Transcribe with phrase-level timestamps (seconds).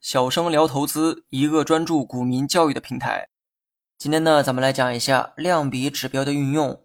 [0.00, 3.28] 小生聊投资，一个专注股民教育的平台。
[3.98, 6.80] 今天呢，咱们来讲一下量比指标的运用。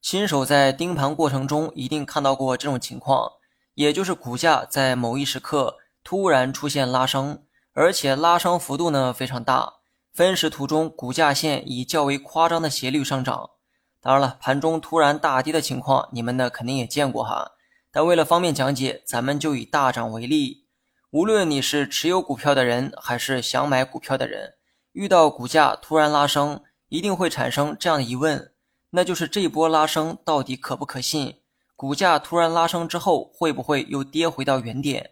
[0.00, 3.32] 新手在盯盘过程中一定看到过这种情况，
[3.74, 7.42] 也就是股价在某一时刻突然出现拉升，
[7.72, 9.74] 而且拉升幅度呢非常大。
[10.14, 13.50] 分时图中，股价线以较为夸张的斜率上涨。
[14.00, 17.52] 当然了，盘中突然大跌的情况，你们呢肯定也见过哈。
[17.92, 20.66] 但为了方便讲解，咱们就以大涨为例。
[21.10, 24.54] 无论你是持有股票的人，还是想买股票的人，
[24.92, 28.52] 遇到股价突然拉升，一定会产生这样的疑问，
[28.90, 31.38] 那就是这波拉升到底可不可信？
[31.74, 35.10] 股价突然拉升之后，会不会又跌回到原点？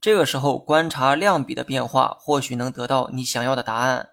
[0.00, 4.10] 这个时候观察量比的变化，或许能得到你想要的答案。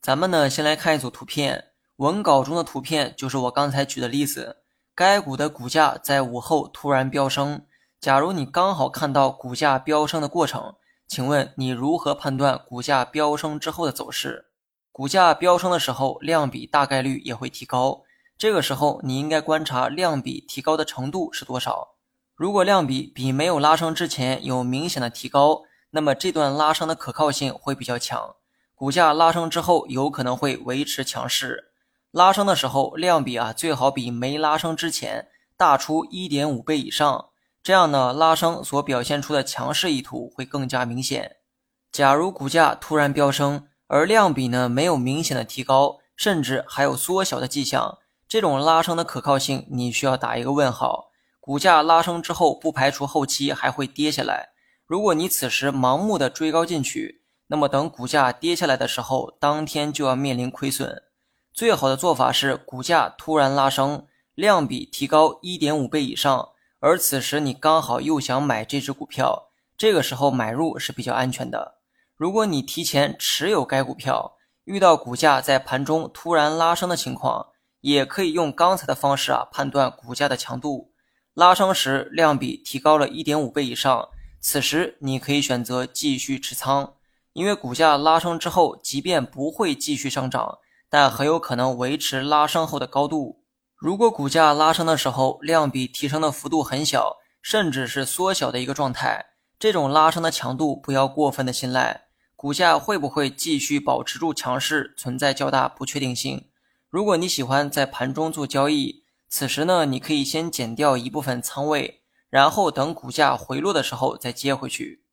[0.00, 4.58] 咱们呢，先来看一组图片，文稿中的图片就是我刚才举的例子。
[4.98, 7.64] 该股的股价在午后突然飙升。
[8.00, 10.74] 假如你刚好看到股价飙升的过程，
[11.06, 14.46] 请问你如何判断股价飙升之后的走势？
[14.90, 18.02] 股价飙升的时候，量比大概率也会提高。
[18.36, 21.90] 这个时候，你应该观察量比提高的程度是多少。
[22.34, 28.34] 如果量比比没有拉升之前有明显的提高，那么这段拉升的可靠性会比较强。
[28.74, 31.67] 股价拉升之后，有可能会维持强势。
[32.10, 37.30] 拉升的时候，量比啊最好比没拉升之前大出一点五倍以上，
[37.62, 41.36] 这样呢，拉升所表现出的强势意图会更加明显。
[41.92, 51.10] 假如股价突然飙升，而量比呢没有明显的提高，甚至还有缩小的迹象，这种拉升的可靠性你需要打一个问号。
[51.40, 54.50] 股价拉升之后，不排除后期还会跌下来。
[54.86, 61.02] 如果你此时盲目的追高进去，那么等股价跌下来的时候，当天就要面临亏损。
[61.58, 64.06] 最好的做法是，股价突然拉升，
[64.36, 71.80] 量比提高一点五倍以上，而此时你刚好又想买这只股票，这个时候买入是比较安全的。
[72.14, 74.36] 如果你提前持有该股票，
[74.66, 77.48] 遇到股价在盘中突然拉升的情况，
[77.80, 80.92] 也可以用刚才的方式啊判断股价的强度。
[81.34, 84.08] 拉升时量比提高了一点五倍以上，
[84.40, 86.94] 此时你可以选择继续持仓，
[87.32, 90.58] 因为股价拉升之后，即便不会继续上涨。
[90.90, 93.44] 但很有可能维持拉升后的高度。
[93.76, 99.26] 如果股价拉升的时候量比提升的幅度很小，甚至是缩小的一个状态，
[99.58, 102.06] 这种拉升的强度不要过分的信赖。
[102.34, 106.48] 股价会不会继续保持住强势，存在较大不确定性。
[106.88, 115.04] 如果你喜欢在盘中做交易，此时呢，你可以先减掉一部分仓位，然后等股价回落的时候再接回去。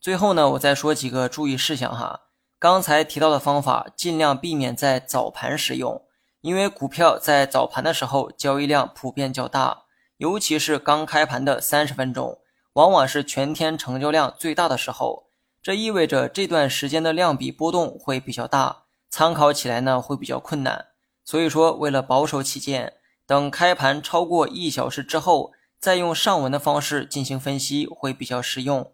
[0.00, 2.23] 最后呢，我再说几个注意事项哈。
[2.64, 6.02] 刚才提到的方法，尽量避免在早盘使用，
[6.40, 9.82] 因为股票在早盘的时候交易量普遍较大，
[10.16, 12.38] 尤其是刚开盘的三十分钟，
[12.72, 15.26] 往往是全天成交量最大的时候。
[15.62, 20.86] 这意味着这段时间的量比波动会比较大，参考起来呢会比较困难。
[21.22, 22.94] 所以说，为了保守起见，
[23.26, 28.90] 等开盘超过一小时之后，再用上文的方式进行分析会比较实用。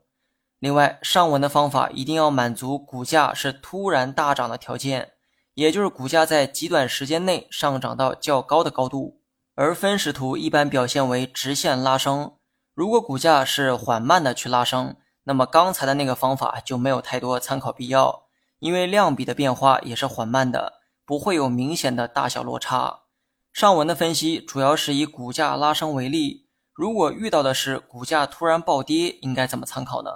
[0.60, 5.12] 另外，上文的方法一定要满足股价是突然大涨的条件，
[5.54, 9.22] 也就是股价在极短时间内上涨到较高的高度。
[9.54, 12.32] 而分时图一般表现为直线拉升。
[12.74, 18.24] 如果股价是缓慢的去拉升，那么刚才的那个方法就没有太多参考必要，
[18.58, 20.74] 因为量比的变化也是缓慢的，
[21.06, 23.00] 不会有明显的大小落差。
[23.52, 30.10] 上文的分析主要是以股价拉升为例，如果遇到的是股价突然暴跌，应该怎么参考呢？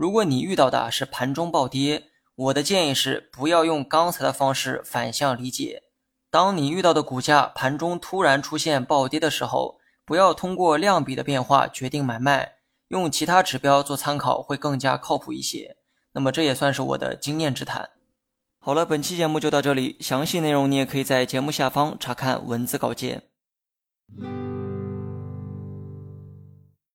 [0.00, 5.82] 如果你遇到的是盘中暴跌，我的建议是不要用刚才的方式反向理解。
[6.30, 12.54] 当你遇到的股价盘中突然出现暴跌的时候，不要通过量比的变化决定买卖，
[12.88, 15.76] 用其他指标做参考会更加靠谱一些。
[16.14, 17.90] 那么这也算是我的经验之谈。
[18.58, 23.24] 好了，本期节目就到这里，详细内容你也可以在节目下方查看文字稿件。